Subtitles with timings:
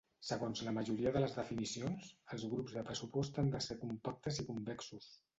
[0.27, 4.47] Segons la majoria de les definicions, els grups de pressupost han de ser compactes i
[4.49, 5.11] convexos.